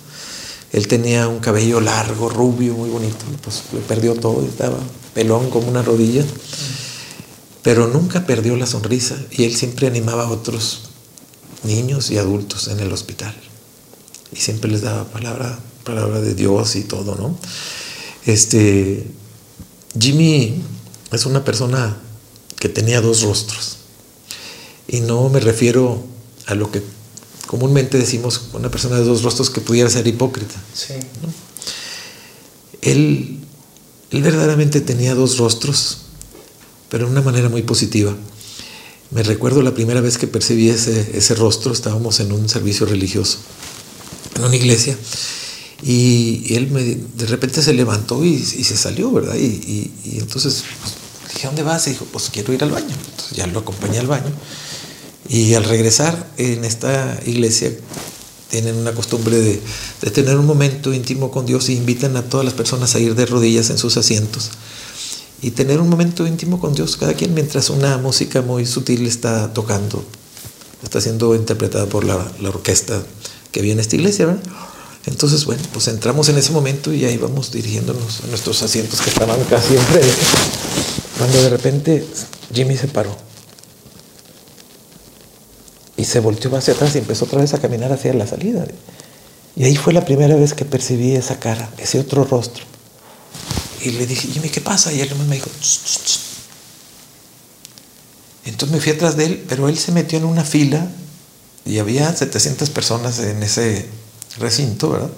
[0.72, 4.78] Él tenía un cabello largo, rubio, muy bonito, pues perdió todo, estaba
[5.14, 6.26] pelón como una rodilla,
[7.62, 10.90] pero nunca perdió la sonrisa y él siempre animaba a otros
[11.64, 13.36] niños y adultos en el hospital
[14.34, 17.38] y siempre les daba palabra, palabra de Dios y todo, ¿no?
[18.26, 19.06] Este,
[20.00, 20.62] Jimmy
[21.12, 21.98] es una persona
[22.60, 23.78] que tenía dos rostros.
[24.94, 26.04] Y no me refiero
[26.46, 26.84] a lo que
[27.48, 30.54] comúnmente decimos una persona de dos rostros que pudiera ser hipócrita.
[32.84, 33.40] Él,
[34.12, 35.98] él verdaderamente tenía dos rostros,
[36.90, 38.16] pero de una manera muy positiva.
[39.10, 43.40] Me recuerdo la primera vez que percibí ese, ese rostro, estábamos en un servicio religioso,
[44.36, 44.96] en una iglesia,
[45.82, 49.38] y, él me, de repente se levantó y, se salió, ¿verdad?
[49.38, 51.88] Y, entonces pues, dije, ¿dónde vas?
[51.88, 52.96] Y dijo, pues quiero ir al baño.
[53.10, 54.32] Entonces ya lo acompañé al baño.
[55.30, 57.72] Y al regresar en esta iglesia
[58.50, 59.62] tienen una costumbre de,
[60.02, 63.16] de, tener un momento íntimo con Dios y invitan a todas las personas a ir
[63.16, 64.52] de rodillas en sus asientos
[65.44, 69.54] y tener un momento íntimo con Dios, cada quien mientras una música muy sutil está
[69.54, 70.02] tocando,
[70.82, 72.16] está siendo interpretada por la,
[72.48, 73.04] orquesta
[73.52, 74.38] que viene esta iglesia.
[75.06, 79.10] Entonces, bueno, pues entramos en ese momento y ahí vamos dirigiéndonos a nuestros asientos que
[79.10, 80.14] estaban casi enfrente.
[81.18, 82.08] Cuando de repente
[82.54, 83.33] Jimmy se paró
[85.98, 88.66] y se volteó hacia atrás y empezó otra vez a caminar hacia la salida.
[89.56, 92.64] Y ahí fue la primera vez que percibí esa cara, ese otro rostro.
[93.82, 94.92] Y le dije, Jimmy, ¿qué pasa?
[94.92, 95.50] Y él me dijo,
[98.46, 100.88] Entonces me fui atrás de él, pero él se metió en una fila
[101.66, 103.88] y había 700 personas en ese
[104.40, 105.12] recinto, ¿verdad?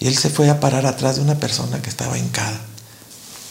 [0.00, 2.60] Y él se fue a parar atrás de una persona que estaba hincada,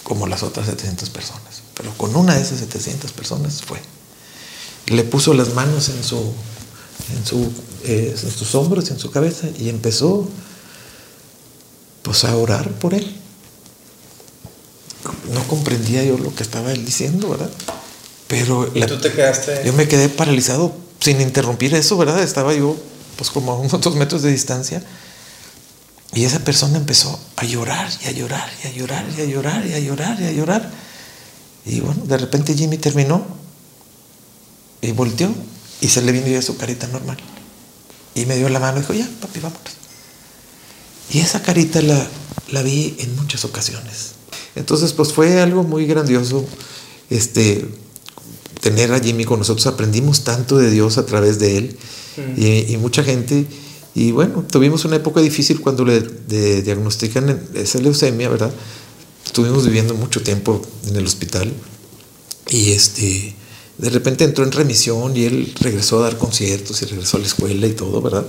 [0.03, 1.63] como las otras 700 personas.
[1.73, 3.79] Pero con una de esas 700 personas fue.
[4.87, 6.33] Le puso las manos en, su,
[7.15, 7.51] en, su,
[7.85, 10.27] eh, en sus hombros, en su cabeza, y empezó
[12.01, 13.15] pues a orar por él.
[15.33, 17.49] No comprendía yo lo que estaba él diciendo, ¿verdad?
[18.27, 19.61] Pero tú te quedaste?
[19.65, 22.21] yo me quedé paralizado sin interrumpir eso, ¿verdad?
[22.21, 22.75] Estaba yo
[23.17, 24.83] pues como a unos dos metros de distancia.
[26.13, 29.65] Y esa persona empezó a llorar y a llorar y a llorar y a llorar
[29.65, 30.71] y a llorar y a llorar.
[31.65, 33.25] Y bueno, de repente Jimmy terminó
[34.83, 35.33] y volteó
[35.81, 37.17] y se le vino ya su carita normal.
[38.15, 39.73] Y me dio la mano y dijo, ya, papi, vámonos.
[41.11, 42.07] Y esa carita la,
[42.51, 44.11] la vi en muchas ocasiones.
[44.55, 46.45] Entonces, pues fue algo muy grandioso
[47.09, 47.67] este,
[48.61, 49.65] tener a Jimmy con nosotros.
[49.67, 51.77] Aprendimos tanto de Dios a través de él
[52.37, 53.45] y, mucha gente.
[53.95, 58.53] Y bueno, tuvimos una época difícil cuando le diagnostican esa leucemia, ¿verdad?
[59.25, 61.51] Estuvimos viviendo mucho tiempo en el hospital
[62.49, 63.35] y este,
[63.83, 67.25] de repente entró en remisión y él regresó a dar conciertos y regresó a la
[67.25, 68.25] escuela y todo, ¿verdad?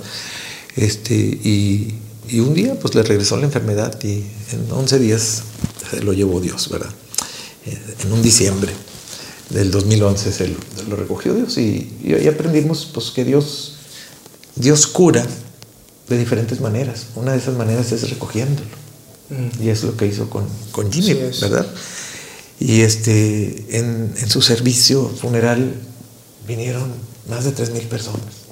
[0.74, 1.94] Este, y,
[2.28, 5.42] y un día pues le regresó la enfermedad y en 11 días
[5.90, 6.90] se lo llevó Dios, ¿verdad?
[7.66, 8.72] Eh, en un diciembre
[9.50, 10.48] del 2011 se
[10.88, 13.76] lo, recogió Dios y, y, ahí aprendimos pues que Dios
[14.56, 15.24] Dios cura
[16.08, 17.06] de diferentes maneras.
[17.14, 18.66] Una de esas maneras es recogiéndolo.
[19.30, 19.62] Mm.
[19.62, 21.66] Y es lo que hizo con, con Jimmy, ¿verdad?
[22.60, 25.74] Y este, en, en, su servicio funeral
[26.46, 26.92] vinieron
[27.28, 28.44] más de 3.000 personas.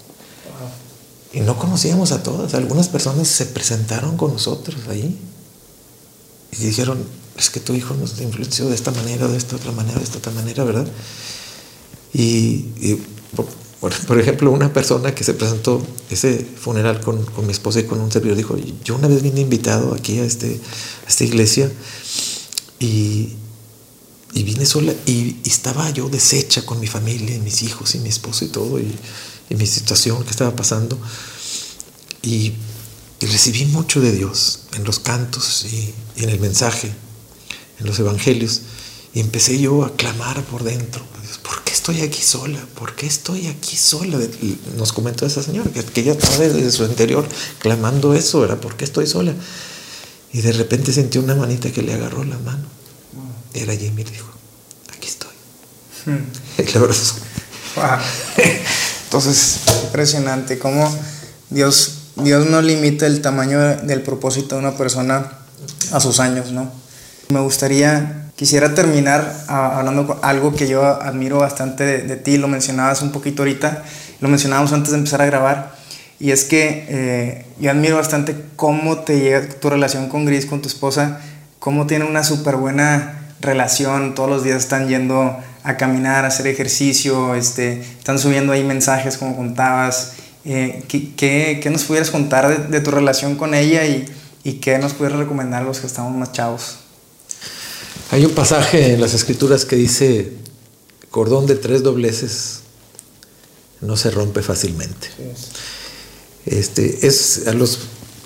[1.33, 2.55] Y no conocíamos a todas.
[2.55, 5.19] Algunas personas se presentaron con nosotros ahí
[6.53, 7.03] y dijeron,
[7.39, 10.19] es que tu hijo nos influenció de esta manera, de esta otra manera, de esta
[10.19, 10.87] otra manera, ¿verdad?
[12.13, 12.67] Y,
[14.07, 18.01] por, ejemplo, una persona que se presentó ese funeral con, con, mi esposa y con
[18.01, 20.61] un servidor dijo, yo una vez vine invitado aquí a, este,
[21.07, 21.73] a esta iglesia
[22.79, 23.37] y,
[24.35, 28.09] y vine sola y, estaba yo deshecha con mi familia y mis hijos y mi
[28.09, 28.95] esposo y todo y,
[29.51, 30.99] y mi situación que estaba pasando.
[32.23, 32.53] Y,
[33.21, 36.93] recibí mucho de Dios en los cantos y, en el mensaje,
[37.79, 38.63] en los evangelios.
[39.15, 41.05] Y empecé yo a clamar por dentro.
[41.43, 42.59] ¿Por qué estoy aquí sola?
[42.75, 44.19] ¿Por qué estoy aquí sola?
[44.41, 48.61] Y nos comentó esa señora que, que ella estaba desde su interior clamando eso, era
[48.61, 49.35] ¿por qué estoy sola?
[50.33, 52.82] Y de repente sintió una manita que le agarró la mano.
[53.55, 54.33] Era Jimmy, dijo,
[54.97, 55.33] aquí estoy.
[56.07, 56.25] Hmm.
[56.59, 56.79] Y
[57.77, 57.99] Wow.
[59.05, 60.91] Entonces, impresionante cómo
[61.51, 65.33] Dios, Dios no limita el tamaño del propósito de una persona
[65.93, 66.71] a sus años, ¿no?
[67.29, 73.03] Me gustaría, quisiera terminar hablando con algo que yo admiro bastante de, ti, lo mencionabas
[73.03, 73.85] un poquito ahorita,
[74.21, 75.75] lo mencionábamos antes de empezar a grabar,
[76.19, 80.63] y es que eh, yo admiro bastante cómo te llega tu relación con Gris, con
[80.63, 81.21] tu esposa,
[81.59, 86.47] cómo tiene una súper buena relación, todos los días están yendo a caminar, a hacer
[86.47, 90.13] ejercicio, este, están subiendo ahí mensajes como contabas.
[90.45, 94.07] Eh, ¿qué, nos pudieras contar de, tu relación con ella y,
[94.43, 96.79] y, qué nos pudieras recomendar a los que estamos más chavos?
[98.11, 100.33] Hay un pasaje en las escrituras que dice,
[101.11, 102.61] cordón de tres dobleces
[103.81, 105.09] no se rompe fácilmente.
[106.47, 107.81] Este, es a los,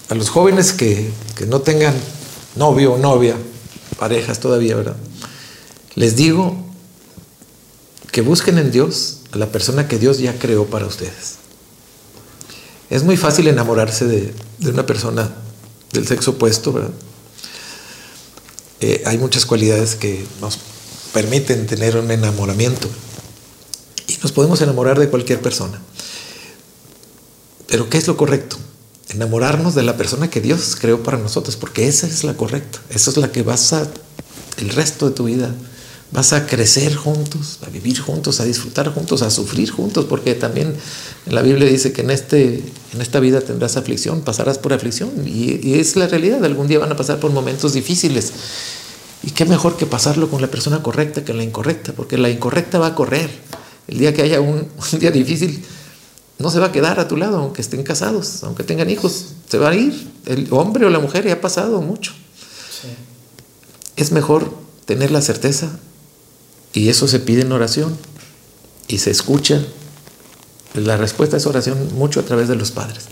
[0.09, 1.94] a los jóvenes que, que no tengan
[2.57, 3.37] novio o novia,
[3.98, 4.96] parejas todavía, ¿verdad?
[5.94, 6.56] Les digo
[8.12, 11.37] que busquen en Dios a la persona que Dios ya creó para ustedes.
[12.88, 14.35] Es muy fácil enamorarse de,
[14.70, 15.35] una persona
[15.92, 16.90] del sexo opuesto, ¿verdad?
[18.80, 20.59] Eh, hay muchas cualidades que nos
[21.12, 22.88] permiten tener un enamoramiento
[24.06, 25.80] y nos podemos enamorar de cualquier persona.
[27.66, 28.56] Pero ¿qué es lo correcto?
[29.09, 33.11] Enamorarnos de la persona que Dios creó para nosotros, porque esa es la correcta, esa
[33.11, 33.88] es la que basa
[34.59, 35.55] el resto de tu vida
[36.12, 40.73] Vas a crecer juntos, a vivir juntos, a disfrutar juntos, a sufrir juntos, porque también
[41.27, 42.62] en la Biblia dice que en, este,
[42.95, 46.92] en esta vida tendrás aflicción, pasarás por aflicción, y, es la realidad, algún día van
[46.92, 48.33] a pasar por momentos difíciles.
[49.25, 52.79] Y qué mejor que pasarlo con la persona correcta que la incorrecta, porque la incorrecta
[52.79, 53.29] va a correr.
[53.88, 54.69] El día que haya un,
[55.01, 55.61] día difícil,
[56.38, 59.59] no se va a quedar a tu lado, aunque estén casados, aunque tengan hijos, se
[59.59, 60.11] va a ir.
[60.27, 62.12] El hombre o la mujer ya ha pasado mucho.
[63.96, 64.53] Es mejor
[64.85, 65.79] tener la certeza
[66.75, 67.96] y eso se pide en oración
[68.88, 69.64] y se escucha.
[70.75, 73.07] La respuesta es oración mucho a través de los padres.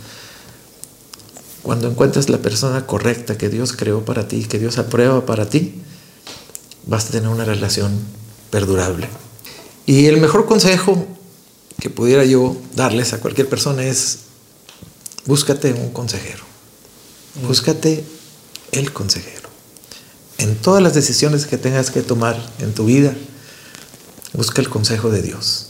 [1.63, 5.81] Cuando encuentras la persona correcta que Dios creó para ti, que Dios aprueba para ti,
[6.85, 7.99] vas a tener una relación
[8.51, 9.09] perdurable.
[9.87, 11.07] Y el mejor consejo
[11.81, 14.19] que pudiera yo darles a cualquier persona es,
[15.27, 16.45] búscate un consejero.
[17.47, 18.05] Búscate
[18.73, 19.49] el consejero.
[20.39, 23.15] En todas las decisiones que tengas que tomar en tu vida,
[24.35, 25.69] Busca el consejo de Dios.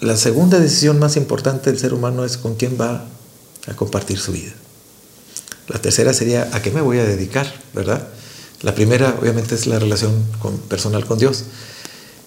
[0.00, 3.04] La segunda decisión más importante del ser humano es con quién va
[3.66, 4.52] a compartir su vida.
[5.66, 8.06] La tercera sería a qué me voy a dedicar, ¿verdad?
[8.62, 10.24] La primera obviamente es la relación
[10.68, 11.44] personal con Dios.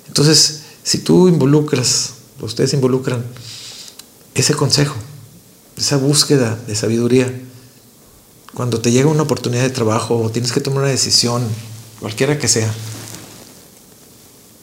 [0.07, 3.23] Entonces, si tú involucras, ustedes involucran
[4.35, 4.95] ese consejo,
[5.77, 7.31] esa búsqueda de sabiduría,
[8.53, 11.43] cuando te llega una oportunidad de trabajo o tienes que tomar una decisión,
[11.99, 12.73] cualquiera que sea,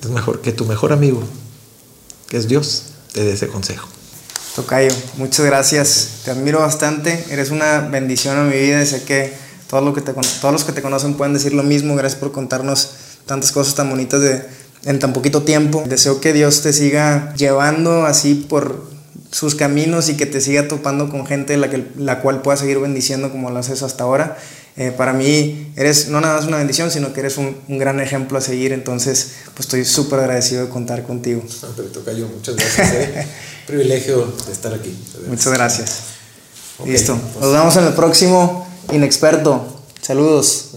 [0.03, 1.23] es mejor que tu mejor amigo,
[2.29, 3.89] que es Dios, te dé ese consejo.
[4.55, 6.09] Tocayo, muchas gracias.
[6.25, 7.25] Te admiro bastante.
[7.31, 8.85] Eres una bendición en mi vida.
[8.85, 9.33] Sé que
[9.69, 11.95] todos, lo que te, todos los que te conocen pueden decir lo mismo.
[11.95, 12.91] Gracias por contarnos
[13.25, 14.45] tantas cosas tan bonitas de,
[14.85, 15.85] en tan poquito tiempo.
[15.87, 18.89] Deseo que Dios te siga llevando así por
[19.31, 22.79] sus caminos y que te siga topando con gente la, que, la cual pueda seguir
[22.79, 24.39] bendiciendo como lo haces hasta ahora.
[24.77, 28.01] Eh, para mí eres no nada más una bendición, sino que eres un, un gran
[28.01, 28.73] ejemplo a seguir.
[28.73, 31.43] Entonces, pues estoy súper agradecido de contar contigo.
[31.93, 32.93] Tocayo, muchas gracias.
[32.93, 33.27] ¿eh?
[33.67, 34.97] Privilegio de estar aquí.
[35.27, 36.01] Muchas gracias.
[36.87, 37.17] Listo.
[37.17, 37.45] Pues.
[37.45, 39.83] Nos vemos en el próximo Inexperto.
[40.01, 40.71] Saludos.